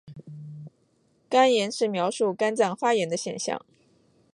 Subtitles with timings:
[1.29, 3.63] 肝炎是描述肝脏发炎的现象。